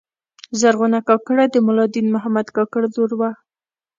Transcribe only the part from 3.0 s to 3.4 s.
وه.